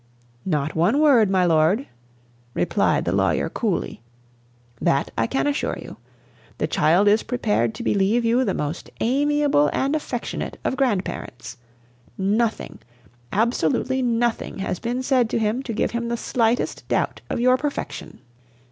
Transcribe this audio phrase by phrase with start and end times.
[0.47, 1.87] "Not one word, my lord,"
[2.55, 4.01] replied the lawyer coolly.
[4.81, 5.97] "That I can assure you.
[6.57, 11.57] The child is prepared to believe you the most amiable and affectionate of grandparents.
[12.17, 12.79] Nothing
[13.31, 17.55] absolutely nothing has been said to him to give him the slightest doubt of your
[17.55, 18.21] perfection.